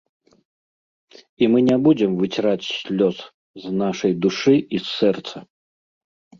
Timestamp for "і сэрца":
4.59-5.37